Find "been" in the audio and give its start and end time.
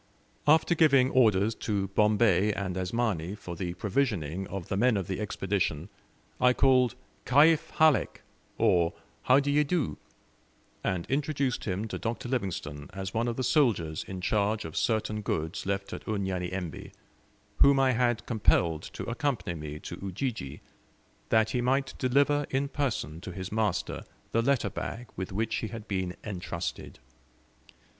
25.87-26.15